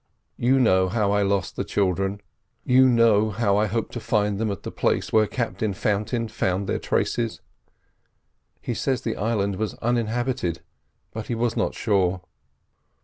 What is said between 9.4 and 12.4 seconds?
was uninhabited, but he was not sure."